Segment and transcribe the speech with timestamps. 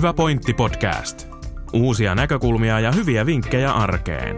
[0.00, 1.28] Hyvä pointti podcast.
[1.72, 4.36] Uusia näkökulmia ja hyviä vinkkejä arkeen.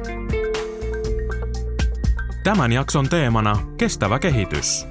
[2.45, 4.87] Tämän jakson teemana kestävä kehitys.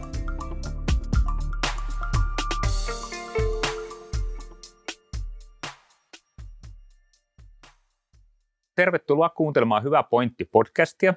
[8.76, 11.14] Tervetuloa kuuntelemaan Hyvä pointti podcastia,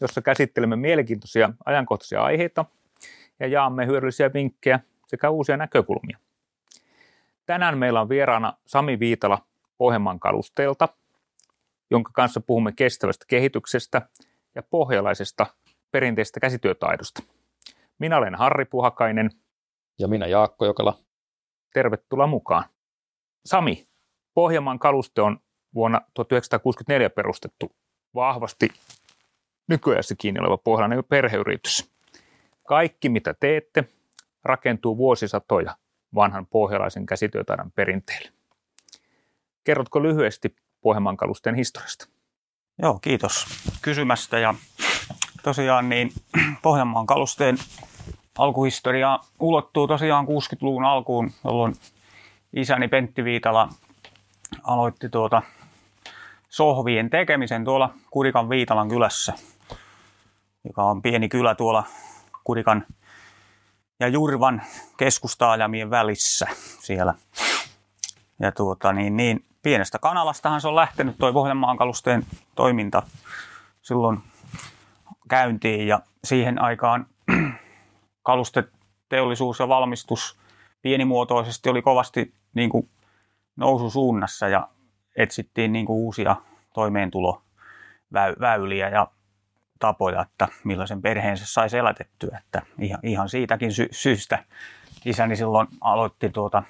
[0.00, 2.64] jossa käsittelemme mielenkiintoisia ajankohtaisia aiheita
[3.40, 6.18] ja jaamme hyödyllisiä vinkkejä sekä uusia näkökulmia.
[7.48, 9.38] Tänään meillä on vieraana Sami Viitala
[9.78, 10.88] Pohjanmaan kalusteelta,
[11.90, 14.02] jonka kanssa puhumme kestävästä kehityksestä
[14.54, 15.46] ja pohjalaisesta
[15.90, 17.22] perinteisestä käsityötaidosta.
[17.98, 19.30] Minä olen Harri Puhakainen.
[19.98, 20.98] Ja minä Jaakko Jokela.
[21.74, 22.64] Tervetuloa mukaan.
[23.46, 23.88] Sami,
[24.34, 25.40] Pohjanmaan kaluste on
[25.74, 27.72] vuonna 1964 perustettu
[28.14, 28.68] vahvasti
[29.68, 31.90] nykyässä kiinni oleva pohjalainen perheyritys.
[32.68, 33.84] Kaikki mitä teette
[34.44, 35.76] rakentuu vuosisatoja
[36.14, 38.30] vanhan pohjalaisen käsityötaidon perinteelle.
[39.64, 42.08] Kerrotko lyhyesti Pohjanmaan kalusteen historiasta?
[42.82, 43.46] Joo, kiitos
[43.82, 44.38] kysymästä.
[44.38, 44.54] Ja
[45.42, 46.12] tosiaan niin
[46.62, 47.58] Pohjanmaan kalusteen
[48.38, 51.74] alkuhistoria ulottuu tosiaan 60-luvun alkuun, jolloin
[52.52, 53.68] isäni Pentti Viitala
[54.62, 55.42] aloitti tuota
[56.48, 59.32] sohvien tekemisen tuolla Kurikan Viitalan kylässä,
[60.64, 61.84] joka on pieni kylä tuolla
[62.44, 62.86] Kurikan
[64.00, 64.62] ja Jurvan
[64.96, 66.46] keskustaajamien välissä
[66.80, 67.14] siellä.
[68.40, 73.02] Ja tuota, niin, niin, pienestä kanalastahan se on lähtenyt toi Pohjanmaan kalusteen toiminta
[73.82, 74.18] silloin
[75.28, 77.06] käyntiin ja siihen aikaan
[78.22, 80.38] kalusteteollisuus ja valmistus
[80.82, 82.88] pienimuotoisesti oli kovasti niin kuin
[83.56, 84.68] noususuunnassa ja
[85.16, 86.36] etsittiin niin kuin uusia
[86.74, 89.10] toimeentuloväyliä ja
[89.78, 92.38] tapoja, että millaisen perheensä saisi elätettyä.
[92.44, 94.44] Että ihan, ihan siitäkin sy- syystä
[95.04, 96.62] isäni silloin aloitti tuota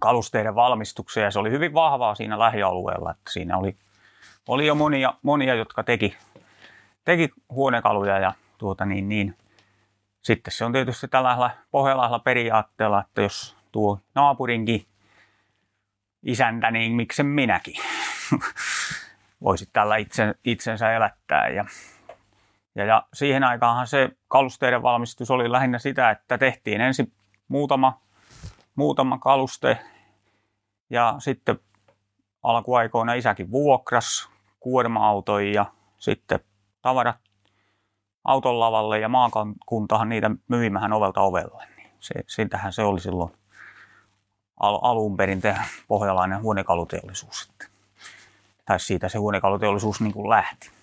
[0.00, 3.10] kalusteiden valmistuksia ja se oli hyvin vahvaa siinä lähialueella.
[3.10, 3.76] Että siinä oli,
[4.48, 6.16] oli jo monia, monia jotka teki,
[7.04, 9.36] teki huonekaluja ja tuota niin, niin.
[10.22, 14.86] Sitten se on tietysti tällä pohjalaisella periaatteella, että jos tuo naapurinkin
[16.22, 17.74] isäntä, niin miksen minäkin
[19.44, 21.48] voisit tällä itse, itsensä elättää.
[21.48, 21.64] Ja
[22.74, 27.12] ja, ja siihen aikaanhan se kalusteiden valmistus oli lähinnä sitä, että tehtiin ensin
[27.48, 28.00] muutama,
[28.74, 29.78] muutama kaluste
[30.90, 31.58] ja sitten
[32.42, 34.28] alkuaikoina isäkin vuokras
[34.60, 35.66] kuorma-autoja ja
[35.98, 36.40] sitten
[36.82, 37.16] tavarat
[38.24, 41.66] auton lavalle ja maakuntahan niitä myimähän ovelta ovelle.
[41.76, 43.32] Niin se, siltähän se oli silloin
[44.60, 45.42] al- alun perin
[45.88, 47.52] pohjalainen huonekaluteollisuus.
[48.64, 50.79] Tai siitä se huonekaluteollisuus niin kuin lähti.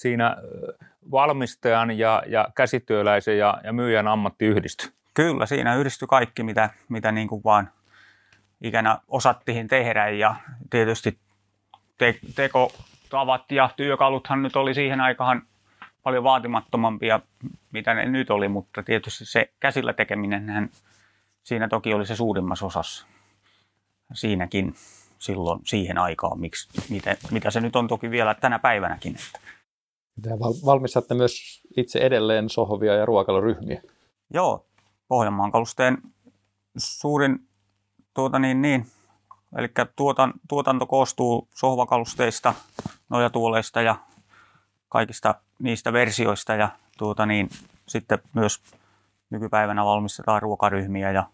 [0.00, 0.36] Siinä
[1.10, 4.90] valmistajan ja, ja käsityöläisen ja, ja myyjän ammatti yhdistyi?
[5.14, 7.70] Kyllä, siinä yhdistyi kaikki, mitä, mitä niin kuin vaan
[8.60, 10.34] ikänä osattiin tehdä ja
[10.70, 11.18] tietysti
[11.98, 15.42] te, tekotavat ja työkaluthan nyt oli siihen aikaan
[16.02, 17.20] paljon vaatimattomampia,
[17.72, 20.70] mitä ne nyt oli, mutta tietysti se käsillä tekeminen,
[21.42, 23.06] siinä toki oli se suurimmassa osassa
[24.12, 24.74] siinäkin
[25.18, 29.14] silloin siihen aikaan, miksi, mitä, mitä se nyt on toki vielä tänä päivänäkin.
[29.14, 29.59] Että
[30.22, 30.30] te
[30.66, 33.82] valmistatte myös itse edelleen sohvia ja ruokailuryhmiä.
[34.34, 34.66] Joo,
[35.08, 35.98] Pohjanmaan kalusteen
[36.76, 37.48] suurin
[38.14, 38.86] tuota niin, niin,
[39.56, 42.54] eli tuotan, tuotanto koostuu sohvakalusteista,
[43.08, 43.96] nojatuoleista ja
[44.88, 46.68] kaikista niistä versioista ja
[46.98, 47.48] tuota niin,
[47.88, 48.62] sitten myös
[49.30, 51.26] nykypäivänä valmistetaan ruokaryhmiä ja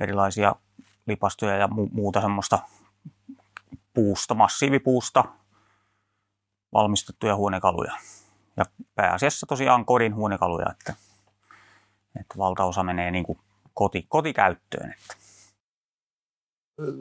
[0.00, 0.54] erilaisia
[1.06, 2.58] lipastoja ja muuta semmoista
[3.94, 5.24] puusta, massiivipuusta,
[6.72, 7.92] valmistettuja huonekaluja.
[8.56, 10.94] Ja pääasiassa tosiaan kodin huonekaluja, että,
[12.20, 13.38] että valtaosa menee niin kuin
[13.74, 14.90] koti, kotikäyttöön.
[14.90, 15.26] Että.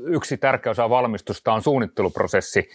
[0.05, 2.69] Yksi tärkeä osa valmistusta on suunnitteluprosessi.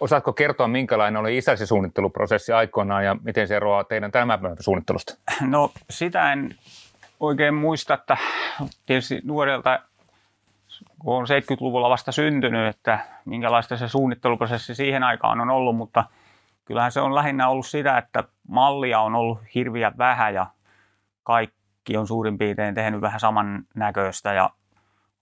[0.00, 5.14] Osaatko kertoa, minkälainen oli isäsi suunnitteluprosessi aikoinaan ja miten se eroaa teidän tämän päivän suunnittelusta?
[5.40, 6.54] No sitä en
[7.20, 8.16] oikein muista, että
[8.86, 9.80] tietysti nuorelta
[10.98, 16.04] kun on 70-luvulla vasta syntynyt, että minkälaista se suunnitteluprosessi siihen aikaan on ollut, mutta–
[16.64, 20.46] kyllähän se on lähinnä ollut sitä, että mallia on ollut hirviä vähän ja
[21.22, 24.50] kaikki on suurin piirtein tehnyt vähän saman näköistä ja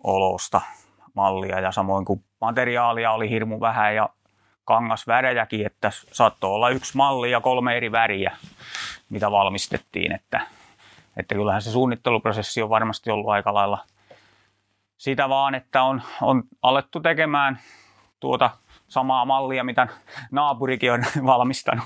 [0.04, 0.60] olosta
[1.14, 4.08] mallia ja samoin kuin materiaalia oli hirmu vähän ja
[4.64, 8.36] kangasvärejäkin, että saattoi olla yksi malli ja kolme eri väriä,
[9.08, 10.40] mitä valmistettiin, että,
[11.16, 13.84] että kyllähän se suunnitteluprosessi on varmasti ollut aika lailla
[14.98, 17.58] sitä vaan, että on, on alettu tekemään
[18.20, 18.50] tuota
[18.92, 19.88] samaa mallia, mitä
[20.30, 21.84] naapurikin on valmistanut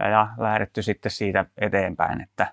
[0.00, 2.20] ja, ja lähdetty sitten siitä eteenpäin.
[2.20, 2.52] Että,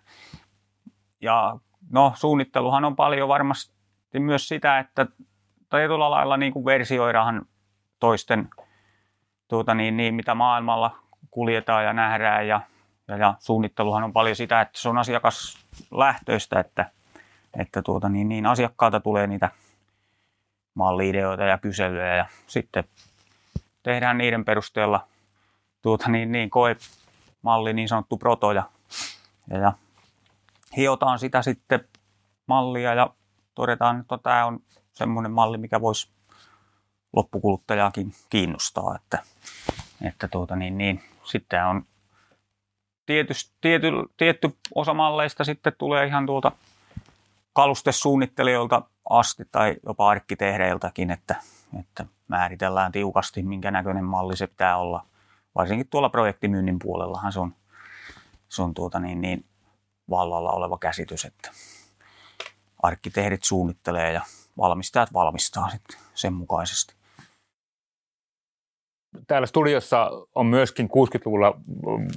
[1.21, 5.05] ja no suunnitteluhan on paljon varmasti myös sitä, että
[5.69, 7.45] tietyllä lailla niin kuin versioidaan
[7.99, 8.49] toisten,
[9.47, 10.95] tuota niin, niin, mitä maailmalla
[11.31, 12.61] kuljetaan ja nähdään ja,
[13.07, 16.91] ja, ja suunnitteluhan on paljon sitä, että se on asiakaslähtöistä, että,
[17.59, 19.49] että tuota niin, niin asiakkaalta tulee niitä
[20.73, 22.83] malliideoita ja kyselyjä ja sitten
[23.83, 25.07] tehdään niiden perusteella
[25.81, 28.63] tuota niin, niin koemalli, niin sanottu proto ja,
[29.61, 29.73] ja,
[30.77, 31.87] hiotaan sitä sitten
[32.47, 33.13] mallia ja
[33.55, 34.59] todetaan, että tämä on
[34.93, 36.09] semmoinen malli, mikä voisi
[37.13, 38.95] loppukuluttajaakin kiinnostaa.
[38.95, 39.23] Että,
[40.01, 41.85] että tuota niin, niin, sitten on
[43.05, 43.87] tietysti, tiety,
[44.17, 46.51] tietty osa malleista sitten tulee ihan tuolta
[47.53, 51.35] kalustesuunnittelijoilta asti tai jopa arkkitehdeiltäkin, että,
[51.79, 55.05] että määritellään tiukasti, minkä näköinen malli se pitää olla.
[55.55, 57.53] Varsinkin tuolla projektimyynnin puolellahan se on,
[58.49, 59.45] se on tuota niin, niin
[60.09, 61.51] vallalla oleva käsitys, että
[62.83, 64.21] arkkitehdit suunnittelee ja
[64.57, 66.99] valmistajat valmistaa sitten sen mukaisesti.
[69.27, 71.59] Täällä studiossa on myöskin 60-luvulla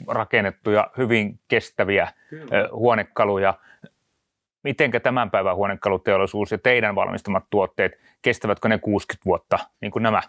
[0.08, 2.68] rakennettuja hyvin kestäviä Kyllä.
[2.72, 3.54] huonekaluja.
[4.62, 7.92] Mitenkä tämän päivän huonekaluteollisuus ja teidän valmistamat tuotteet,
[8.22, 10.22] kestävätkö ne 60 vuotta, niin kuin nämä?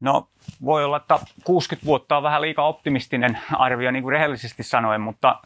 [0.00, 0.28] No
[0.64, 5.40] voi olla, että 60 vuotta on vähän liikaa optimistinen arvio, niin kuin rehellisesti sanoen, mutta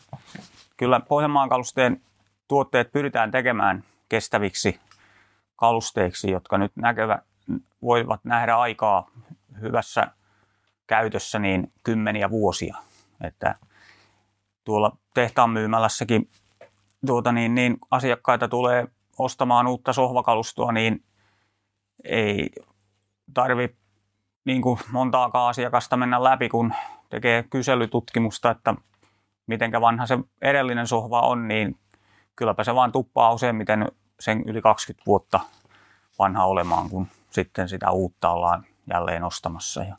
[0.76, 2.00] kyllä Pohjanmaan kalusteen
[2.48, 4.80] tuotteet pyritään tekemään kestäviksi
[5.56, 7.18] kalusteiksi, jotka nyt näkevä,
[7.82, 9.10] voivat nähdä aikaa
[9.60, 10.06] hyvässä
[10.86, 12.76] käytössä niin kymmeniä vuosia.
[13.20, 13.54] Että
[14.64, 16.28] tuolla tehtaan myymälässäkin
[17.06, 18.88] tuota niin, niin asiakkaita tulee
[19.18, 21.04] ostamaan uutta sohvakalustoa, niin
[22.04, 22.50] ei
[23.34, 23.76] tarvi
[24.44, 26.74] niin kuin montaakaan asiakasta mennä läpi, kun
[27.10, 28.74] tekee kyselytutkimusta, että
[29.46, 31.78] miten vanha se edellinen sohva on, niin
[32.36, 33.88] kylläpä se vaan tuppaa useimmiten
[34.20, 35.40] sen yli 20 vuotta
[36.18, 39.82] vanha olemaan, kun sitten sitä uutta ollaan jälleen ostamassa.
[39.82, 39.96] Ja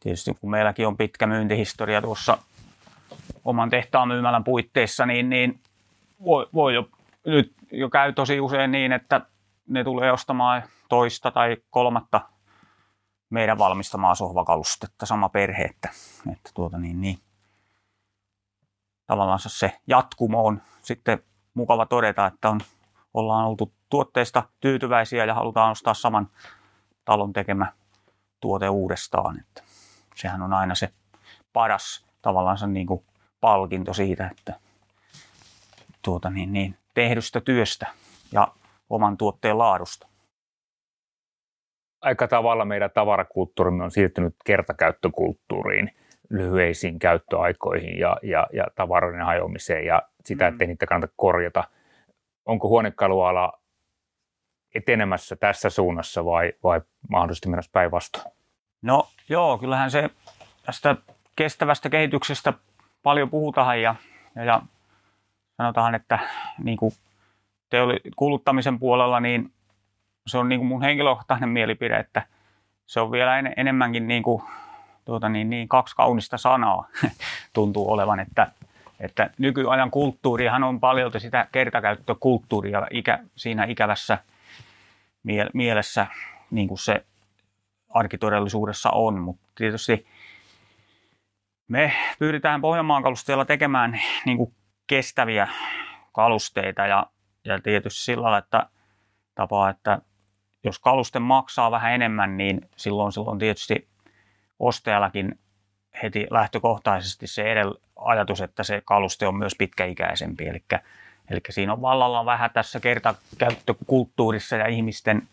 [0.00, 2.38] tietysti kun meilläkin on pitkä myyntihistoria tuossa
[3.44, 5.60] oman tehtaan myymälän puitteissa, niin, niin
[6.24, 6.88] voi, voi jo,
[7.26, 9.20] nyt jo käy tosi usein niin, että
[9.68, 12.20] ne tulee ostamaan toista tai kolmatta
[13.30, 15.88] meidän valmistamaa sohvakalustetta, sama perhe, että,
[16.32, 17.18] että tuota niin, niin.
[19.06, 21.22] tavallaan se jatkumo on sitten
[21.54, 22.60] mukava todeta, että on,
[23.14, 26.28] ollaan oltu tuotteista tyytyväisiä ja halutaan ostaa saman
[27.04, 27.72] talon tekemä
[28.40, 29.40] tuote uudestaan.
[29.40, 29.62] Että
[30.14, 30.92] sehän on aina se
[31.52, 33.04] paras tavallaan niin kuin
[33.40, 34.60] palkinto siitä, että
[36.06, 37.86] tuota niin, niin, tehdystä työstä
[38.32, 38.48] ja
[38.90, 40.06] oman tuotteen laadusta.
[42.00, 45.90] Aika tavalla meidän tavarakulttuurimme on siirtynyt kertakäyttökulttuuriin,
[46.30, 50.70] lyhyisiin käyttöaikoihin ja, ja, ja tavaroiden hajoamiseen ja sitä, ettei mm.
[50.70, 51.64] niitä kannata korjata.
[52.44, 53.52] Onko huonekaluala
[54.74, 56.80] etenemässä tässä suunnassa vai, vai
[57.10, 58.24] mahdollisesti mennä päinvastoin?
[58.82, 60.10] No joo, kyllähän se
[60.66, 60.96] tästä
[61.36, 62.52] kestävästä kehityksestä
[63.02, 63.94] paljon puhutaan ja,
[64.34, 64.62] ja, ja
[65.56, 66.18] sanotaan, että
[66.64, 66.92] niin kuin
[67.70, 69.52] teoli, kuluttamisen puolella niin
[70.26, 72.22] se on niin kuin mun henkilökohtainen mielipide, että
[72.86, 74.42] se on vielä en, enemmänkin niin kuin,
[75.04, 76.88] tuota niin, niin kaksi kaunista sanaa
[77.52, 78.50] tuntuu olevan, että,
[79.00, 84.18] että nykyajan kulttuurihan on paljon sitä kertakäyttökulttuuria ikä, siinä ikävässä
[85.54, 86.06] mielessä
[86.50, 87.04] niin kuin se
[87.88, 90.06] arkitodellisuudessa on, mutta tietysti
[91.68, 94.52] me pyritään Pohjanmaan kalusteella tekemään niin kuin
[94.86, 95.48] kestäviä
[96.12, 97.06] kalusteita ja,
[97.44, 98.66] ja tietysti sillä lailla, että
[99.34, 99.98] tapaa, että
[100.64, 103.88] jos kaluste maksaa vähän enemmän, niin silloin, silloin tietysti
[104.58, 105.38] ostajallakin
[106.02, 110.46] heti lähtökohtaisesti se edellä ajatus, että se kaluste on myös pitkäikäisempi.
[110.48, 110.64] Eli,
[111.30, 115.28] eli siinä on vallalla vähän tässä kertakäyttökulttuurissa ja ihmisten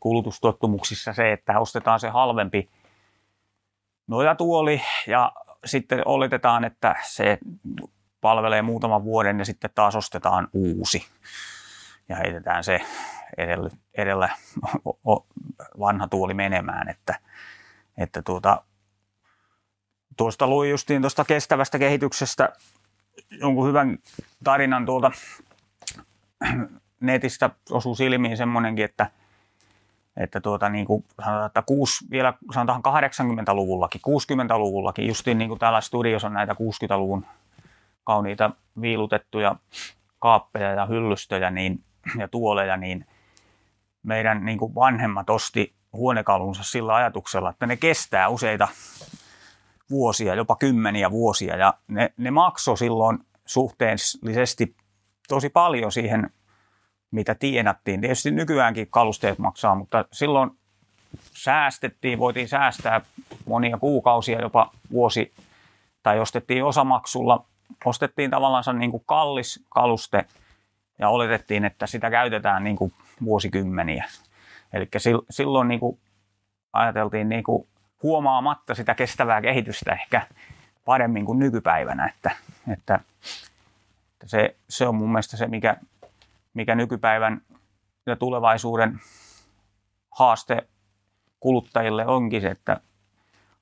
[0.00, 2.68] kulutustottumuksissa se, että ostetaan se halvempi
[4.06, 5.32] nojatuoli ja
[5.64, 7.38] sitten oletetaan, että se
[8.22, 11.06] palvelee muutaman vuoden ja sitten taas ostetaan uusi.
[12.08, 12.80] Ja heitetään se
[13.36, 14.28] edellä, edellä
[15.78, 17.18] vanha tuoli menemään, että,
[17.98, 18.62] että tuota,
[20.16, 22.52] tuosta luin justiin tuosta kestävästä kehityksestä
[23.30, 23.98] jonkun hyvän
[24.44, 25.12] tarinan tuolta.
[27.00, 29.10] Netistä osuu silmiin semmoinenkin, että–
[30.16, 35.80] että tuota, niin kuin sanotaan, että kuusi, vielä sanotaan 80-luvullakin, 60-luvullakin, justiin niin kuin täällä
[35.80, 37.26] studiossa on näitä 60-luvun
[38.04, 39.56] kauniita viilutettuja
[40.18, 41.84] kaappeja ja hyllystöjä niin,
[42.18, 43.06] ja tuoleja, niin
[44.02, 48.68] meidän niin kuin vanhemmat osti huonekalunsa sillä ajatuksella, että ne kestää useita
[49.90, 54.76] vuosia, jopa kymmeniä vuosia, ja ne, ne maksoi silloin suhteellisesti
[55.28, 56.30] tosi paljon siihen
[57.10, 58.00] mitä tienattiin.
[58.00, 60.50] Tietysti nykyäänkin kalusteet maksaa, mutta silloin
[61.20, 63.00] säästettiin, voitiin säästää
[63.46, 65.32] monia kuukausia, jopa vuosi,
[66.02, 67.44] tai ostettiin osamaksulla,
[67.84, 70.24] ostettiin tavallaan niin kuin kallis kaluste
[70.98, 72.92] ja oletettiin, että sitä käytetään niin kuin
[73.24, 74.04] vuosikymmeniä.
[74.72, 74.88] Eli
[75.30, 75.98] silloin niin kuin
[76.72, 77.68] ajateltiin niin kuin
[78.02, 80.26] huomaamatta sitä kestävää kehitystä ehkä
[80.84, 82.30] paremmin kuin nykypäivänä, että,
[82.72, 83.00] että,
[84.12, 85.76] että se, se on mun mielestä se, mikä,
[86.54, 87.42] mikä nykypäivän
[88.06, 89.00] ja tulevaisuuden
[90.10, 90.66] haaste
[91.40, 92.80] kuluttajille onkin se, että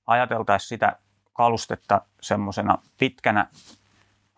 [0.06, 0.96] ajateltaisiin sitä
[1.32, 3.46] kalustetta semmoisena pitkänä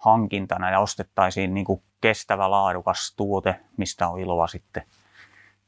[0.03, 4.83] hankintana ja ostettaisiin niin kuin kestävä, laadukas tuote, mistä on iloa sitten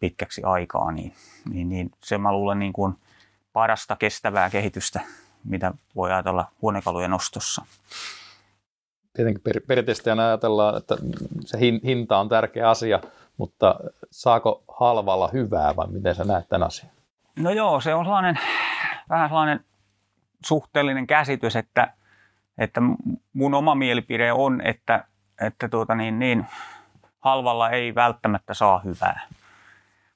[0.00, 1.14] pitkäksi aikaa, niin,
[1.50, 2.94] niin, niin se mä luulen niin kuin
[3.52, 5.00] parasta kestävää kehitystä,
[5.44, 7.64] mitä voi ajatella huonekalujen ostossa.
[9.12, 10.96] Tietenkin per, perinteisesti ajatellaan, että
[11.44, 13.00] se hinta on tärkeä asia,
[13.36, 13.74] mutta
[14.10, 16.92] saako halvalla hyvää vai miten sä näet tämän asian?
[17.38, 18.38] No joo, se on sellainen,
[19.10, 19.64] vähän sellainen
[20.44, 21.94] suhteellinen käsitys, että,
[22.58, 22.80] että
[23.32, 25.04] mun oma mielipide on, että,
[25.40, 26.46] että tuota niin, niin,
[27.20, 29.20] halvalla ei välttämättä saa hyvää.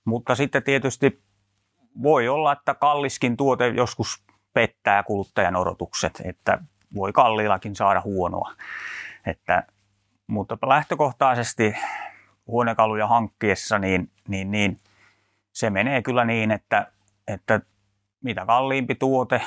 [0.04, 1.22] Mutta sitten tietysti
[2.02, 6.58] voi olla, että kalliskin tuote joskus pettää kuluttajan odotukset, että
[6.94, 8.52] voi kalliillakin saada huonoa.
[9.26, 9.62] Että,
[10.26, 11.76] mutta lähtökohtaisesti
[12.46, 14.80] huonekaluja hankkiessa, niin, niin, niin
[15.52, 16.92] se menee kyllä niin, että,
[17.28, 17.60] että
[18.20, 19.40] mitä kalliimpi tuote,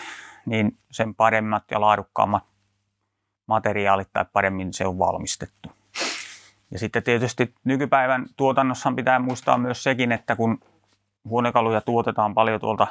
[0.45, 2.50] niin sen paremmat ja laadukkaammat
[3.51, 5.72] materiaalit tai paremmin se on valmistettu.
[6.72, 10.60] Ja sitten tietysti nykypäivän tuotannossa pitää muistaa myös sekin, että kun
[11.29, 12.88] huonekaluja tuotetaan paljon tuolta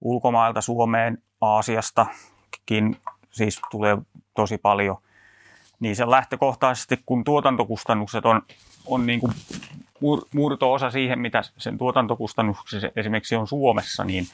[0.00, 2.96] ulkomailta Suomeen, Aasiastakin,
[3.30, 3.98] siis tulee
[4.34, 4.96] tosi paljon,
[5.80, 8.42] niin se lähtökohtaisesti, kun tuotantokustannukset on,
[8.86, 9.32] on niin kuin
[10.34, 14.26] murto-osa siihen, mitä sen tuotantokustannukset esimerkiksi on Suomessa, niin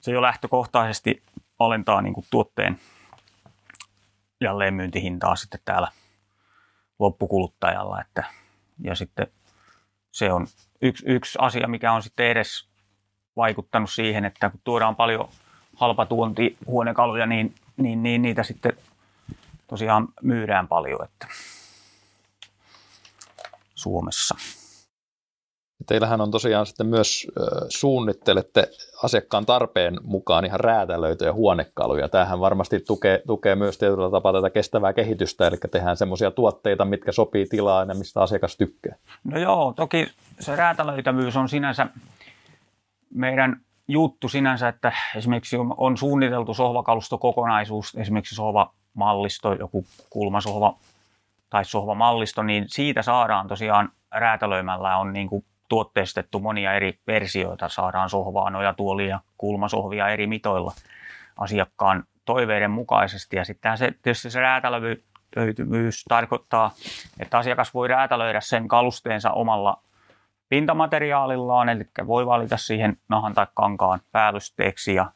[0.00, 1.22] se jo lähtökohtaisesti
[1.58, 2.78] alentaa niin kuin tuotteen
[4.40, 5.92] jälleenmyyntihintaa sitten täällä
[6.98, 8.00] loppukuluttajalla.
[8.00, 8.24] Että,
[8.80, 9.26] ja sitten
[10.12, 10.46] se on
[10.82, 12.68] yksi, yksi asia, mikä on sitten edes
[13.36, 15.28] vaikuttanut siihen, että kun tuodaan paljon
[15.76, 18.72] halpatuontihuonekaluja, niin, niin, niin niitä sitten
[19.66, 21.26] tosiaan myydään paljon että
[23.74, 24.34] Suomessa.
[25.86, 27.26] Teillähän on tosiaan sitten myös
[27.68, 28.68] suunnittelette
[29.02, 32.08] asiakkaan tarpeen mukaan ihan räätälöityjä huonekaluja.
[32.08, 37.12] Tämähän varmasti tukee, tukee myös tietyllä tapaa tätä kestävää kehitystä, eli tehdään semmoisia tuotteita, mitkä
[37.12, 38.96] sopii tilaan ja mistä asiakas tykkää.
[39.24, 40.06] No joo, toki
[40.40, 41.86] se räätälöitävyys on sinänsä
[43.14, 50.76] meidän juttu sinänsä, että esimerkiksi on suunniteltu sohvakalustokokonaisuus, esimerkiksi sohvamallisto, joku kulmasohva
[51.50, 57.68] tai sohvamallisto, niin siitä saadaan tosiaan räätälöimällä on niin kuin tuotteistettu monia eri versioita.
[57.68, 60.72] Saadaan sohvaa, nojatuolia, kulmasohvia eri mitoilla
[61.36, 63.36] asiakkaan toiveiden mukaisesti.
[63.36, 66.70] Ja sitten se, tietysti se räätälöityvyys tarkoittaa,
[67.20, 69.82] että asiakas voi räätälöidä sen kalusteensa omalla
[70.48, 74.94] pintamateriaalillaan, eli voi valita siihen nahan tai kankaan päällysteeksi.
[74.94, 75.12] Ja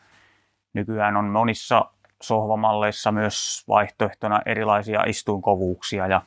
[0.73, 1.85] nykyään on monissa
[2.23, 6.23] sohvamalleissa myös vaihtoehtona erilaisia istuinkovuuksia ja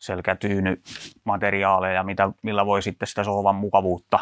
[0.00, 4.18] selkätyynymateriaaleja, mitä, millä voi sitten sitä sohvan mukavuutta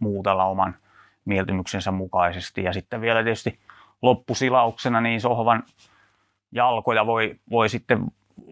[0.00, 0.76] muutella oman
[1.24, 2.62] mieltymyksensä mukaisesti.
[2.62, 3.58] Ja sitten vielä tietysti
[4.02, 5.62] loppusilauksena niin sohvan
[6.52, 8.04] jalkoja voi, voi sitten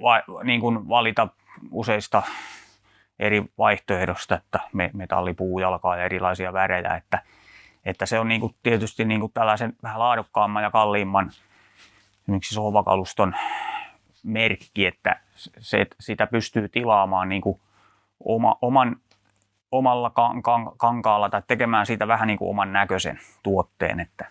[0.02, 1.28] va, niin kuin valita
[1.70, 2.22] useista
[3.18, 7.22] eri vaihtoehdosta, että me, metallipuujalkaa ja erilaisia värejä, että,
[7.84, 11.30] että se on niin kuin tietysti niin kuin tällaisen vähän laadukkaamman ja kalliimman
[12.22, 13.34] esimerkiksi sohvakaluston
[14.22, 15.20] merkki, että
[15.58, 17.60] se, sitä pystyy tilaamaan niin kuin
[18.24, 18.96] oma, oman,
[19.72, 24.00] omalla kan, kan, kankaalla tai tekemään siitä vähän niin kuin oman näköisen tuotteen.
[24.00, 24.26] Että,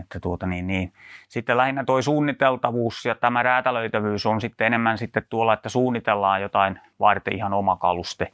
[0.00, 0.92] että tuota niin, niin.
[1.28, 6.80] Sitten lähinnä tuo suunniteltavuus ja tämä räätälöitävyys on sitten enemmän sitten tuolla, että suunnitellaan jotain
[7.00, 8.32] varten ihan oma kaluste.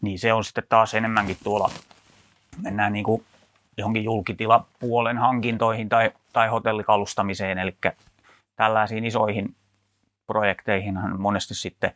[0.00, 1.70] Niin se on sitten taas enemmänkin tuolla,
[2.62, 3.24] mennään niin kuin
[3.76, 7.76] johonkin julkitilapuolen hankintoihin tai, tai hotellikalustamiseen, eli
[8.56, 9.54] tällaisiin isoihin
[10.30, 11.92] projekteihinhan monesti sitten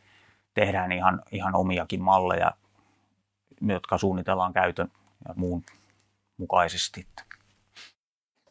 [0.54, 2.50] tehdään ihan, ihan omiakin malleja,
[3.68, 4.90] jotka suunnitellaan käytön
[5.28, 5.62] ja muun
[6.36, 7.06] mukaisesti.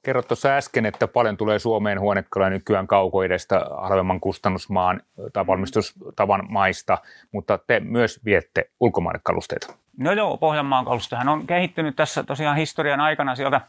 [0.03, 5.01] Kerrot tuossa äsken, että paljon tulee Suomeen huonekaluja nykyään kaukoidestä halvemman kustannusmaan
[5.33, 6.97] tai valmistustavan maista,
[7.31, 9.73] mutta te myös viette ulkomaille kalusteita.
[9.97, 13.61] No joo, Pohjanmaan kalustehan on kehittynyt tässä tosiaan historian aikana sieltä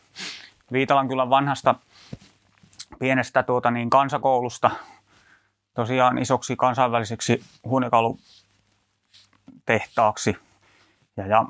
[0.73, 1.75] Viitalan kyllä vanhasta
[2.99, 4.71] pienestä tuota niin, kansakoulusta
[5.75, 8.19] tosiaan isoksi kansainväliseksi huonekalu
[9.67, 10.37] tehtaaksi.
[11.17, 11.45] Ja, ja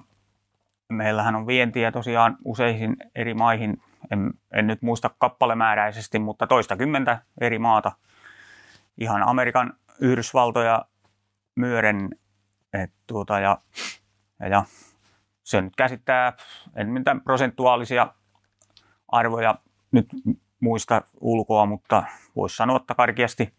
[0.89, 7.23] meillähän on vientiä tosiaan useisiin eri maihin, en, en nyt muista kappalemääräisesti, mutta toista kymmentä
[7.41, 7.93] eri maata.
[8.99, 10.85] Ihan Amerikan Yhdysvaltoja
[11.55, 12.11] myöden.
[12.83, 13.59] Et tuota, ja,
[14.41, 14.65] ja, ja
[15.43, 16.33] se nyt käsittää,
[16.77, 18.15] en mitään prosentuaalisia
[19.09, 19.55] arvoja
[19.93, 20.07] nyt
[20.61, 22.03] muista ulkoa, mutta
[22.37, 23.55] voisi sanoa, että karkeasti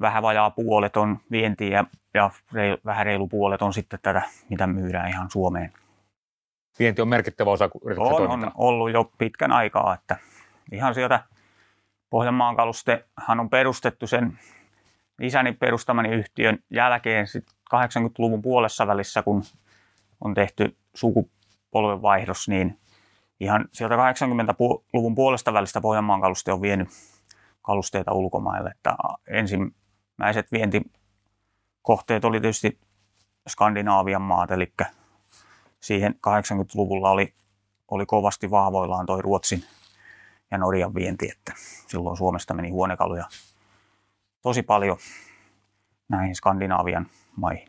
[0.00, 1.84] vähän vajaa puolet on vientiä ja,
[2.14, 5.72] ja reil, vähän reilu puolet on sitten tätä, mitä myydään ihan Suomeen.
[6.78, 10.16] Vienti on merkittävä osa on, on ollut jo pitkän aikaa, että
[10.72, 11.20] ihan sieltä
[12.10, 14.38] Pohjanmaan kalustehan on perustettu sen
[15.20, 19.42] isäni perustamani yhtiön jälkeen sit 80-luvun puolessa välissä, kun
[20.20, 22.78] on tehty sukupolvenvaihdos, niin
[23.40, 26.88] ihan sieltä 80-luvun puolesta välistä Pohjanmaan kaluste on vienyt
[27.62, 28.70] kalusteita ulkomaille.
[28.70, 28.96] Että
[30.16, 32.78] ensimmäiset vientikohteet oli tietysti
[33.48, 34.72] Skandinaavian maat, eli
[35.80, 37.34] siihen 80-luvulla oli,
[37.90, 39.64] oli kovasti vahvoillaan toi Ruotsin
[40.50, 41.52] ja Norjan vienti, että
[41.86, 43.24] silloin Suomesta meni huonekaluja
[44.42, 44.98] tosi paljon
[46.08, 47.06] näihin Skandinaavian
[47.36, 47.68] maihin.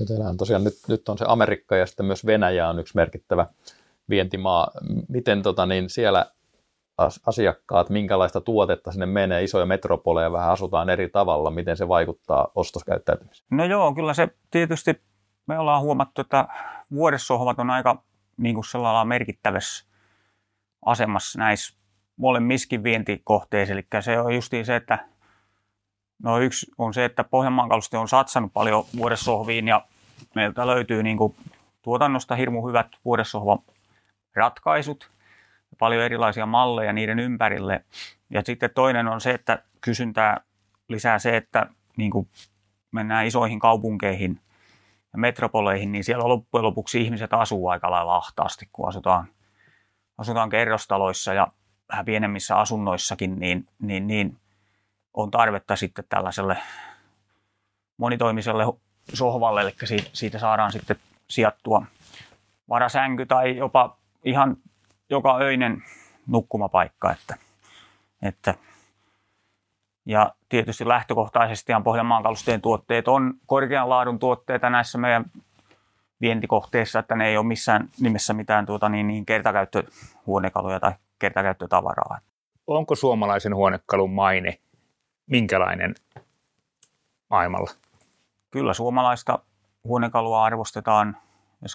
[0.00, 0.06] Ja
[0.38, 3.46] tosiaan nyt, nyt on se Amerikka ja sitten myös Venäjä on yksi merkittävä
[4.08, 4.70] vientimaa.
[5.08, 6.26] Miten tota, niin siellä
[7.26, 13.46] asiakkaat, minkälaista tuotetta sinne menee, isoja metropoleja vähän asutaan eri tavalla, miten se vaikuttaa ostoskäyttäytymiseen?
[13.50, 15.02] No joo, kyllä se tietysti,
[15.46, 16.48] me ollaan huomattu, että
[16.92, 18.02] vuodessohvat on aika
[18.36, 19.86] niin kuin sellainen merkittävässä
[20.86, 21.76] asemassa näissä
[22.16, 24.98] molemmiskin vientikohteissa, eli se on justiin se, että
[26.22, 29.86] No yksi on se, että Pohjanmaan kaluste on satsannut paljon vuodessohviin ja
[30.34, 31.36] meiltä löytyy niin kuin
[31.82, 33.58] tuotannosta hirmu hyvät vuodessohvan
[34.34, 35.10] ratkaisut,
[35.78, 37.84] paljon erilaisia malleja niiden ympärille.
[38.30, 40.40] Ja sitten toinen on se, että kysyntää
[40.88, 42.28] lisää se, että niin kuin
[42.92, 44.40] mennään isoihin kaupunkeihin
[45.12, 49.28] ja metropoleihin, niin siellä loppujen lopuksi ihmiset asuu aika lailla ahtaasti, kun asutaan,
[50.18, 51.46] asutaan kerrostaloissa ja
[51.92, 54.36] vähän pienemmissä asunnoissakin, niin, niin, niin
[55.14, 56.56] on tarvetta sitten tällaiselle
[57.96, 58.64] monitoimiselle
[59.14, 59.74] sohvalle, eli
[60.12, 60.96] siitä saadaan sitten
[61.30, 61.86] sijoittua
[62.68, 64.56] varasänky tai jopa ihan
[65.10, 65.82] joka öinen
[66.26, 67.12] nukkumapaikka.
[67.12, 67.36] Että,
[68.22, 68.54] että,
[70.06, 75.24] ja tietysti lähtökohtaisesti Pohjanmaan kalusteen tuotteet on korkean laadun tuotteita näissä meidän
[76.20, 82.18] vientikohteissa, että ne ei ole missään nimessä mitään tuota, niin, niin kertakäyttöhuonekaluja tai kertakäyttötavaraa.
[82.66, 84.58] Onko suomalaisen huonekalun maine
[85.26, 85.94] minkälainen
[87.30, 87.70] maailmalla?
[88.50, 89.38] Kyllä suomalaista
[89.84, 91.16] huonekalua arvostetaan
[91.62, 91.68] ja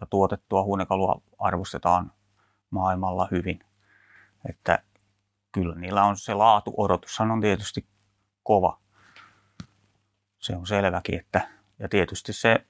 [0.00, 2.12] Skandinaaviasta tuotettua huonekalua arvostetaan
[2.70, 3.60] maailmalla hyvin.
[4.48, 4.82] Että
[5.52, 7.86] kyllä niillä on se laatu, odotushan on tietysti
[8.42, 8.78] kova.
[10.38, 12.66] Se on selväkin, että ja tietysti se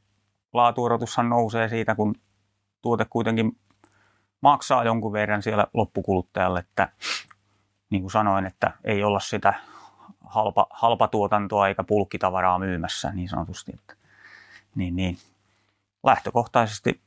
[0.52, 2.14] laatuodotushan nousee siitä, kun
[2.82, 3.58] tuote kuitenkin
[4.40, 6.92] maksaa jonkun verran siellä loppukuluttajalle, että
[7.90, 9.54] niin kuin sanoin, että ei olla sitä
[10.24, 13.72] halpa, halpatuotantoa eikä pulkkitavaraa myymässä niin sanotusti.
[13.74, 13.94] Että,
[14.74, 15.18] niin, niin.
[16.02, 17.00] Lähtökohtaisesti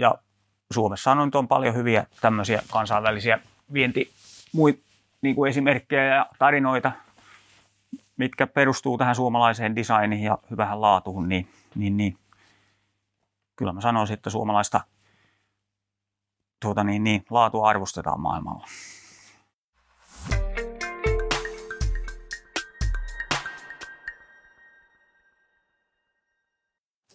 [0.00, 0.14] ja
[0.72, 3.38] Suomessa on, on paljon hyviä tämmöisiä kansainvälisiä
[3.72, 4.12] vienti,
[4.52, 4.82] muit,
[5.22, 6.92] niin kuin esimerkkejä ja tarinoita,
[8.16, 12.16] mitkä perustuu tähän suomalaiseen designiin ja hyvähän laatuun, niin, niin, niin
[13.56, 14.80] kyllä mä sanoisin, että suomalaista
[16.60, 18.66] tuota, niin, niin, laatua arvostetaan maailmalla.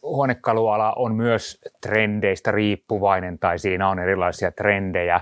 [0.06, 5.22] Huonekaluala on myös trendeistä riippuvainen tai siinä on erilaisia trendejä.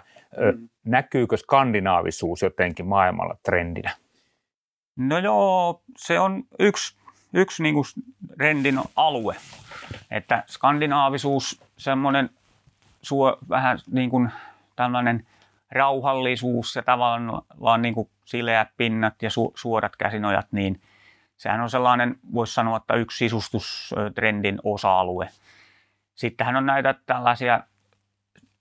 [0.54, 0.70] Mm.
[0.86, 3.92] Näkyykö skandinaavisuus jotenkin maailmalla trendinä?
[4.96, 6.98] No joo, se on yksi,
[7.34, 7.86] yksi niin kuin
[8.38, 9.36] trendin alue.
[10.12, 12.30] Että skandinaavisuus, semmoinen
[13.02, 14.32] suo, vähän niin kuin
[14.76, 15.28] tällainen
[15.72, 20.82] rauhallisuus ja tavallaan niin kuin sileät pinnat ja su, suorat käsinojat, niin–
[21.38, 25.30] sehän on sellainen, voisi sanoa, että yksi sisustustrendin osa-alue.
[26.16, 27.60] Sittenhän on näitä tällaisia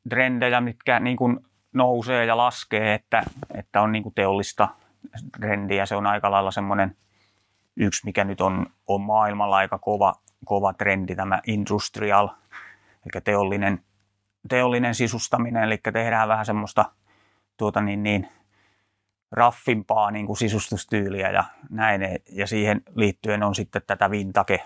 [0.09, 1.41] trendejä, mitkä niin kuin
[1.73, 3.23] nousee ja laskee, että,
[3.55, 4.69] että on niin kuin teollista
[5.41, 5.87] trendiä.
[5.87, 6.97] Se on aika lailla semmoinen
[7.77, 12.29] yksi, mikä nyt on, on maailmalla aika kova, kova trendi, tämä industrial,
[13.03, 13.85] eli teollinen,
[14.49, 16.85] teollinen sisustaminen, eli tehdään vähän semmoista
[17.57, 18.29] tuota niin, niin,
[19.33, 22.01] raffimpaa niin kuin sisustustyyliä ja näin.
[22.29, 24.65] Ja siihen liittyen on sitten tätä vintage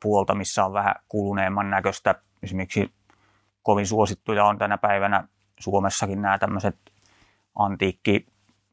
[0.00, 2.14] puolta, missä on vähän kuluneemman näköistä.
[2.42, 2.94] Esimerkiksi
[3.62, 5.28] kovin suosittuja on tänä päivänä
[5.60, 6.76] Suomessakin nämä tämmöiset
[7.58, 8.26] antiikki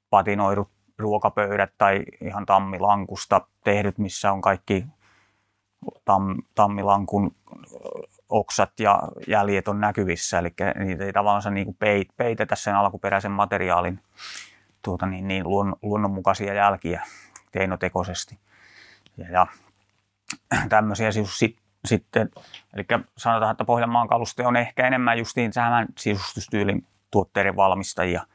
[0.09, 4.85] patinoidut ruokapöydät tai ihan tammilankusta tehdyt, missä on kaikki
[6.05, 7.35] tam, tammilankun
[8.29, 11.77] oksat ja jäljet on näkyvissä, eli niitä ei tavallaan niin kuin
[12.17, 13.99] peitetä sen alkuperäisen materiaalin
[14.83, 17.03] tuota, niin, niin luon, luonnonmukaisia jälkiä
[17.51, 18.39] keinotekoisesti.
[19.17, 19.47] Ja, ja
[20.69, 22.29] tämmöisiä siis sit, sitten,
[22.73, 22.85] eli
[23.17, 28.25] sanotaan, että Pohjanmaan kaluste on ehkä enemmän justiin tämän sisustustyylin tuotteiden valmistajia.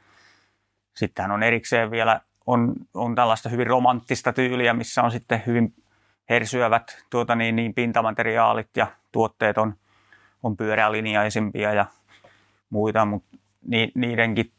[0.97, 5.75] Sittenhän on erikseen vielä, on, on tällaista hyvin romanttista tyyliä, missä on sitten hyvin
[6.29, 9.75] hersyävät tuota niin, niin pintamateriaalit ja tuotteet on,
[10.43, 11.87] on pyörälinjaisempia ja
[12.71, 14.53] muita, mutta ni, niidenkin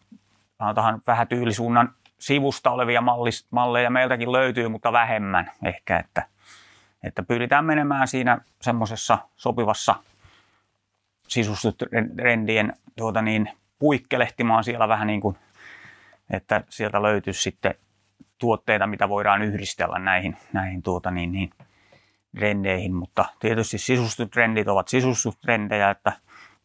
[0.60, 6.26] sanotaan vähän tyylisuunnan sivusta olevia mallis, malleja meiltäkin löytyy, mutta vähemmän ehkä, että,
[7.04, 9.96] että pyritään menemään siinä semmoisessa sopivassa
[11.28, 15.38] sisustustrendien tuota niin, puikkelehtimaan siellä vähän niin kuin,
[16.34, 17.76] että sieltä löytyisi sitten
[18.38, 21.50] tuotteita, mitä voidaan yhdistellä näihin, näihin tuota niin, niin,
[22.36, 26.14] trendeihin, mutta tietysti sisustustrendit ovat sisustustrendejä, että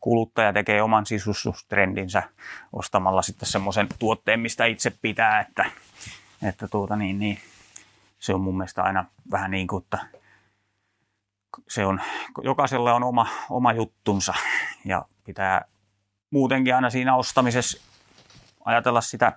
[0.05, 2.23] kuluttaja tekee oman sisustustrendinsä
[2.73, 5.65] ostamalla sitten semmoisen tuotteen, mistä itse pitää, että,
[6.43, 7.39] että tuota niin, niin,
[8.19, 9.99] se on mun mielestä aina vähän niin kuin, että
[11.69, 12.01] se on,
[12.43, 14.35] jokaisella on oma, oma juttunsa
[14.85, 15.65] ja pitää
[16.31, 17.83] muutenkin aina siinä ostamisessa
[18.65, 19.33] ajatella sitä,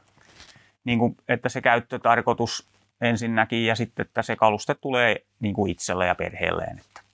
[0.84, 2.68] niin kuin, että se käyttötarkoitus
[3.02, 6.80] ensinnäkin ja sitten, että se kaluste tulee niin kuin itselle ja perheelleen.
[6.80, 7.07] Että.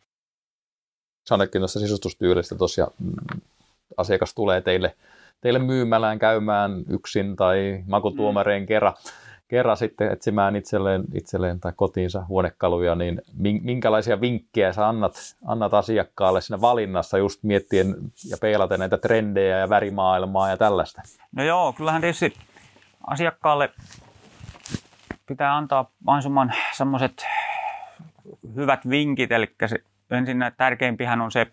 [1.24, 3.42] Sanoitkin tuosta sisustustyylistä tosiaan mm,
[3.98, 4.96] asiakas tulee teille,
[5.42, 8.68] teille myymälään käymään yksin tai makutuomareen mm.
[8.68, 8.94] kerran,
[9.48, 13.22] kerran sitten etsimään itselleen, itselleen tai kotiinsa huonekaluja, niin
[13.62, 17.96] minkälaisia vinkkejä sä annat, annat asiakkaalle siinä valinnassa just miettien
[18.30, 21.02] ja peilaten näitä trendejä ja värimaailmaa ja tällaista?
[21.32, 22.34] No joo, kyllähän tietysti
[23.08, 23.70] asiakkaalle
[25.26, 27.26] pitää antaa mahdollisimman semmoiset
[28.56, 29.56] hyvät vinkit, eli
[30.10, 31.48] se, ensin tärkeimpihän on se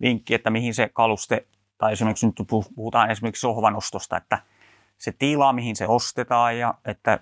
[0.00, 1.46] vinkki, että mihin se kaluste,
[1.78, 2.36] tai esimerkiksi nyt
[2.76, 4.38] puhutaan esimerkiksi sohvanostosta, että
[4.98, 7.20] se tila, mihin se ostetaan ja että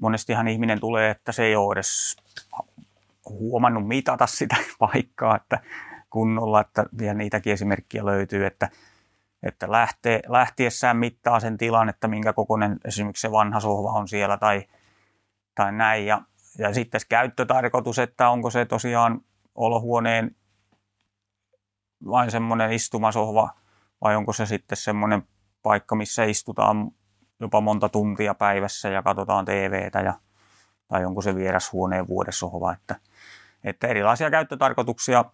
[0.00, 2.16] monestihan ihminen tulee, että se ei ole edes
[3.28, 5.58] huomannut mitata sitä paikkaa että
[6.10, 8.68] kunnolla, että ja niitäkin esimerkkiä löytyy, että,
[9.42, 14.36] että lähtee, lähtiessään mittaa sen tilan, että minkä kokoinen esimerkiksi se vanha sohva on siellä
[14.36, 14.64] tai,
[15.54, 16.06] tai näin.
[16.06, 16.22] Ja,
[16.58, 19.20] ja sitten käyttötarkoitus, että onko se tosiaan
[19.54, 20.36] olohuoneen
[22.06, 23.50] vain semmoinen istumasohva
[24.00, 25.22] vai onko se sitten semmoinen
[25.62, 26.90] paikka, missä istutaan
[27.40, 30.14] jopa monta tuntia päivässä ja katsotaan TVtä ja,
[30.88, 32.72] tai onko se vierashuoneen vuodessohva.
[32.72, 32.96] Että,
[33.64, 35.24] että erilaisia käyttötarkoituksia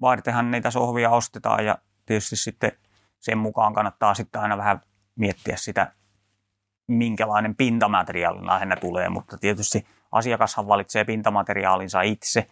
[0.00, 2.72] vartenhan niitä sohvia ostetaan ja tietysti sitten
[3.18, 4.80] sen mukaan kannattaa sitten aina vähän
[5.16, 5.92] miettiä sitä,
[6.86, 12.46] minkälainen pintamateriaali lähinnä tulee, mutta tietysti asiakashan valitsee pintamateriaalinsa itse.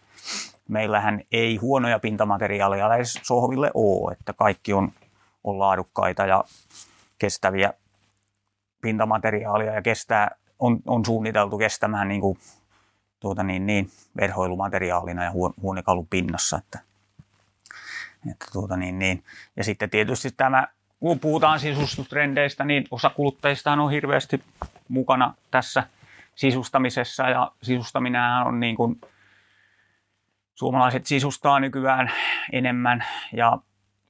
[0.69, 4.91] Meillähän ei huonoja pintamateriaaleja edes sohville ole, että kaikki on,
[5.43, 6.43] on laadukkaita ja
[7.19, 7.73] kestäviä
[8.81, 12.37] pintamateriaalia ja kestää, on, on suunniteltu kestämään niin kuin,
[13.19, 16.57] tuota niin, niin, verhoilumateriaalina ja huonekalun pinnassa.
[16.57, 16.79] Että,
[18.31, 19.23] että tuota niin, niin.
[19.55, 20.67] Ja sitten tietysti tämä,
[20.99, 24.43] kun puhutaan sisustustrendeistä, niin osa kuluttajista on hirveästi
[24.87, 25.83] mukana tässä
[26.35, 29.01] sisustamisessa ja sisustaminen on niin kuin,
[30.55, 32.11] suomalaiset sisustaa nykyään
[32.51, 33.57] enemmän ja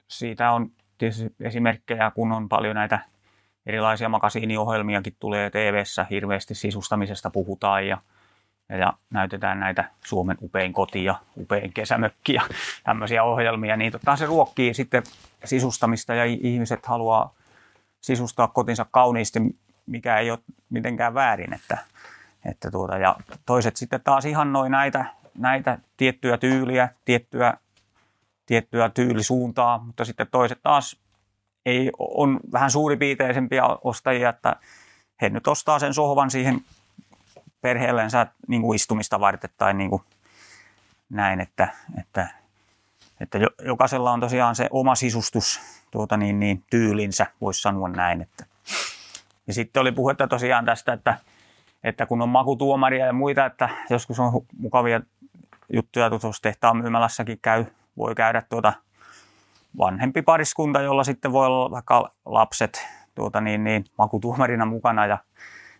[0.08, 2.98] siitä on tietysti esimerkkejä, kun on paljon näitä
[3.66, 7.98] erilaisia makasiiniohjelmiakin tulee TV-ssä, hirveästi sisustamisesta puhutaan ja,
[8.68, 12.42] ja näytetään näitä Suomen upein koti ja upein kesämökki ja
[12.84, 15.02] tämmöisiä ohjelmia, niin totta se ruokkii sitten
[15.44, 17.34] sisustamista ja ihmiset haluaa
[18.00, 19.40] sisustaa kotinsa kauniisti,
[19.86, 20.38] mikä ei ole
[20.70, 21.78] mitenkään väärin, että,
[22.44, 25.04] että tuota, ja toiset sitten taas ihannoi näitä,
[25.38, 27.54] näitä tiettyjä tyyliä, tiettyä,
[28.46, 30.96] tiettyä tyylisuuntaa, mutta sitten toiset taas
[31.66, 34.56] ei, on vähän suuripiiteisempiä ostajia, että
[35.22, 36.60] he nyt ostaa sen sohvan siihen
[37.60, 40.02] perheellensä niin kuin istumista varten tai niin kuin
[41.08, 41.68] näin, että,
[42.00, 42.28] että,
[43.20, 48.20] että jokaisella on tosiaan se oma sisustus tuota niin, niin, tyylinsä, voisi sanoa näin.
[48.20, 48.46] Että.
[49.46, 51.18] Ja sitten oli puhetta tosiaan tästä, että,
[51.84, 55.00] että kun on makutuomaria ja muita, että joskus on mukavia
[55.72, 57.64] juttuja tuossa tehtaan myymälässäkin käy,
[57.96, 58.72] voi käydä tuota
[59.78, 65.18] vanhempi pariskunta, jolla sitten voi olla vaikka lapset tuota niin, niin, makutuomarina mukana ja,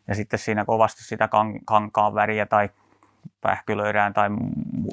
[0.08, 2.68] ja sitten siinä kovasti sitä kan, kankaan väriä tai
[3.40, 4.30] pähkylöidään tai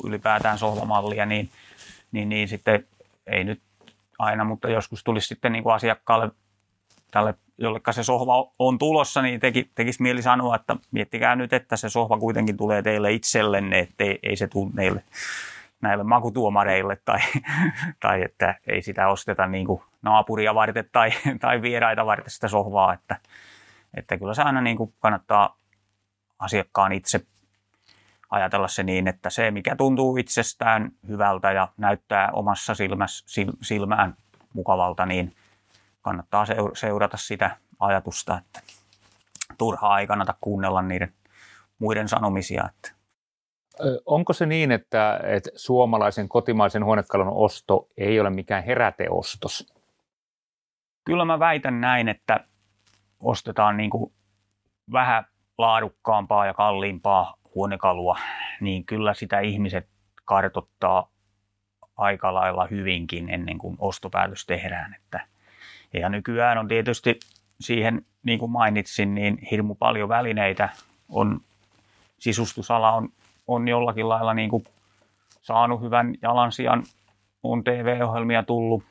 [0.06, 1.50] ylipäätään sohvamallia, niin,
[2.12, 2.88] niin, niin sitten
[3.28, 3.62] ei nyt
[4.20, 6.32] aina, mutta joskus tulisi sitten niin kuin asiakkaalle
[7.12, 11.78] tälle, jolleka se sohva on tulossa, niin teki, tekisi mieli sanoa, että miettikää nyt, että
[11.78, 15.04] se sohva kuitenkin tulee teille itsellenne, että ei, se tule meille
[15.82, 17.20] näille makutuomareille tai,
[18.00, 22.94] tai että ei sitä osteta niin kuin naapuria varten tai, tai vieraita varten sitä sohvaa,
[22.94, 23.18] että,
[23.94, 25.58] että kyllä se aina niin kuin kannattaa
[26.40, 27.22] asiakkaan itse
[28.30, 33.26] ajatella se niin, että se mikä tuntuu itsestään hyvältä ja näyttää omassa silmäs,
[33.62, 34.16] silmään
[34.54, 35.36] mukavalta, niin
[36.02, 38.62] kannattaa seurata sitä ajatusta, että
[39.58, 41.14] turhaa ei kannata kuunnella niiden
[41.80, 42.64] muiden sanomisia.
[42.70, 42.92] Että.
[44.06, 49.74] Onko se niin, että, että suomalaisen kotimaisen huonekalun osto ei ole mikään heräteostos?
[51.04, 52.46] Kyllä mä väitän näin, että
[53.20, 54.14] ostetaan niin kuin
[54.92, 55.26] vähän
[55.58, 58.18] laadukkaampaa ja kalliimpaa huonekalua,
[58.62, 59.90] niin kyllä sitä ihmiset
[60.26, 61.12] kartottaa
[61.98, 64.94] aika lailla hyvinkin ennen kuin ostopäätös tehdään.
[64.94, 65.28] Että,
[65.94, 67.20] ja nykyään on tietysti
[67.60, 70.70] siihen, niin kuin mainitsin, niin hirmu paljon välineitä.
[71.10, 71.42] On,
[72.20, 73.10] sisustusala on,
[73.48, 74.64] on jollakin lailla niin kuin
[75.42, 76.84] saanut hyvän jalansijan.
[77.44, 78.84] On TV-ohjelmia tullut,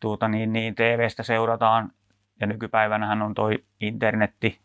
[0.00, 1.92] tuota, niin, niin TVstä seurataan
[2.40, 4.58] ja nykypäivänähän on toi internetti,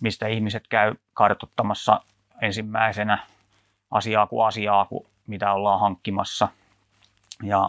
[0.00, 2.00] mistä ihmiset käy kartottamassa
[2.42, 3.18] ensimmäisenä
[3.90, 6.48] asiaa kuin asiaa, kuin mitä ollaan hankkimassa.
[7.42, 7.68] Ja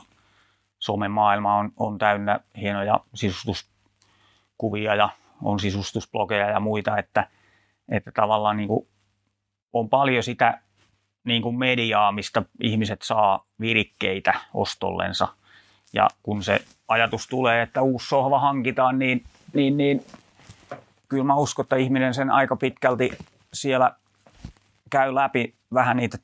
[0.84, 5.10] somemaailma on, on täynnä hienoja sisustuskuvia ja
[5.42, 7.28] on sisustusblogeja ja muita, että,
[7.90, 8.88] että tavallaan niin kuin
[9.74, 10.60] on paljon sitä
[11.24, 15.28] niin kuin mediaa, mistä ihmiset saa virikkeitä ostollensa.
[15.94, 20.06] Ja kun se ajatus tulee, että uusi sohva hankitaan, niin, niin, niin
[21.10, 23.18] kyllä mä uskon, että ihminen sen aika pitkälti
[23.54, 23.96] siellä
[24.90, 26.18] käy läpi vähän niitä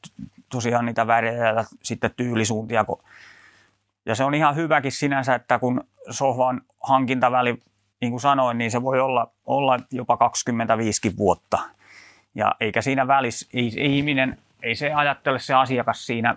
[0.49, 2.85] tosiaan niitä värejä ja sitten tyylisuuntia.
[4.09, 7.57] Ja se on ihan hyväkin sinänsä, että kun sohvan hankintaväli,
[8.01, 11.59] niin kuin sanoin, niin se voi olla, olla jopa 25 vuotta.
[12.35, 16.35] Ja eikä siinä välissä, ei, ihminen, ei se ajattele se asiakas siinä,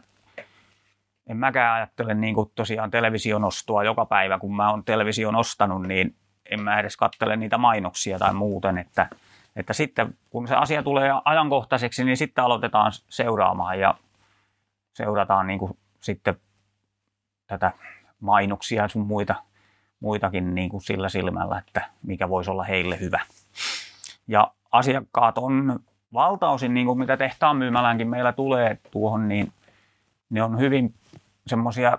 [1.27, 5.83] en mäkään ajattele niin kuin tosiaan television ostoa joka päivä, kun mä oon television ostanut,
[5.83, 6.15] niin
[6.51, 9.09] en mä edes kattele niitä mainoksia tai muuten, että,
[9.57, 13.95] että sitten kun se asia tulee ajankohtaiseksi, niin sitten aloitetaan seuraamaan ja
[14.95, 16.37] seurataan niin kuin sitten
[17.53, 17.73] tätä
[18.21, 19.35] mainoksia sun muita,
[20.01, 23.21] muitakin niin kuin sillä silmällä, että mikä voisi olla heille hyvä.
[24.29, 25.81] Ja asiakkaat on
[26.13, 29.53] valtaosin, niin kuin mitä tehtaan myymälänkin meillä tulee tuohon, niin
[30.31, 30.95] ne on hyvin
[31.47, 31.99] semmoisia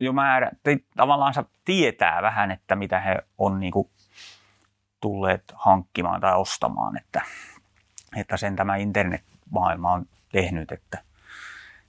[0.00, 0.50] jo määrä,
[0.96, 1.34] tavallaan
[1.64, 3.90] tietää vähän, että mitä he on niin kuin
[5.00, 7.22] tulleet hankkimaan tai ostamaan, että,
[8.16, 10.98] että sen tämä internetmaailma on tehnyt, että,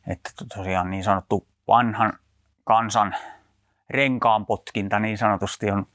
[0.08, 2.13] että tosiaan niin sanottu vanhan
[2.70, 3.16] kansan
[3.90, 5.86] renkaan potkinta niin sanotusti on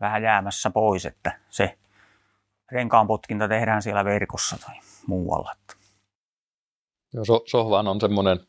[0.00, 1.78] vähän jäämässä pois, että se
[2.72, 4.74] renkaan potkinta tehdään siellä verkossa tai
[5.06, 5.52] muualla.
[7.14, 8.40] Joo, so, sohvaan on semmoinen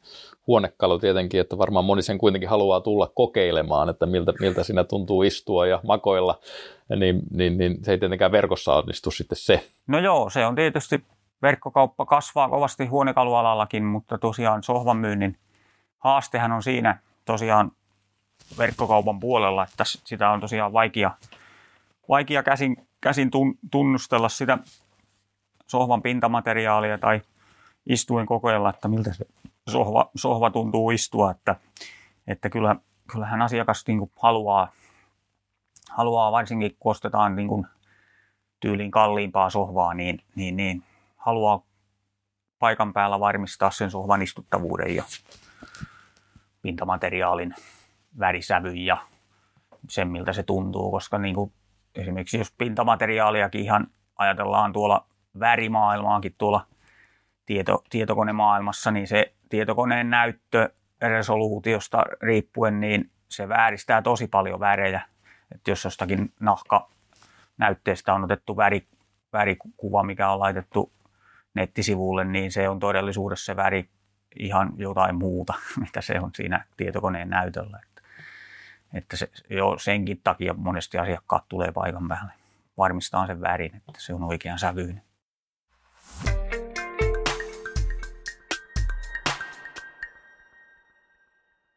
[0.47, 5.23] huonekalu tietenkin, että varmaan moni sen kuitenkin haluaa tulla kokeilemaan, että miltä, miltä siinä tuntuu
[5.23, 6.39] istua ja makoilla,
[6.95, 9.69] niin, niin, niin se ei tietenkään verkossa onnistu sitten se.
[9.87, 11.05] No joo, se on tietysti,
[11.41, 15.37] verkkokauppa kasvaa kovasti huonekalualallakin, mutta tosiaan sohvan myynnin
[15.97, 17.71] haastehan on siinä tosiaan
[18.57, 21.11] verkkokaupan puolella, että sitä on tosiaan vaikea,
[22.09, 23.31] vaikea käsin, käsin
[23.71, 24.57] tunnustella sitä
[25.67, 27.21] sohvan pintamateriaalia tai
[27.85, 29.25] istuen kokeilla, että miltä se
[29.69, 31.55] sohva, sohva tuntuu istua, että,
[32.27, 32.75] että kyllä,
[33.11, 34.71] kyllähän asiakas niin kuin haluaa,
[35.89, 37.67] haluaa varsinkin kun ostetaan niin kuin
[38.59, 40.83] tyyliin kalliimpaa sohvaa, niin, niin, niin
[41.17, 41.61] haluaa
[42.59, 45.03] paikan päällä varmistaa sen sohvan istuttavuuden ja
[46.63, 47.55] pintamateriaalin
[48.19, 48.97] värisävyn ja
[49.89, 51.53] sen, miltä se tuntuu, koska niin kuin
[51.95, 55.07] esimerkiksi jos pintamateriaaliakin ihan ajatellaan tuolla
[55.39, 56.65] värimaailmaankin tuolla
[57.45, 60.69] tieto, tietokonemaailmassa, niin se tietokoneen näyttö
[61.01, 65.01] resoluutiosta riippuen, niin se vääristää tosi paljon värejä.
[65.55, 66.89] Että jos jostakin nahka
[67.57, 68.87] näytteestä on otettu väri,
[69.33, 70.91] värikuva, mikä on laitettu
[71.53, 73.89] nettisivulle, niin se on todellisuudessa se väri
[74.39, 75.53] ihan jotain muuta,
[75.85, 77.79] mitä se on siinä tietokoneen näytöllä.
[77.83, 78.01] Että,
[78.93, 82.33] että se, jo senkin takia monesti asiakkaat tulee paikan päälle
[82.77, 85.01] varmistaa sen värin, että se on oikean sävyinen.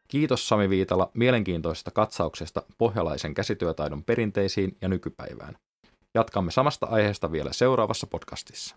[0.09, 5.57] Kiitos Sami Viitala mielenkiintoisesta katsauksesta pohjalaisen käsityötaidon perinteisiin ja nykypäivään.
[6.15, 8.77] Jatkamme samasta aiheesta vielä seuraavassa podcastissa.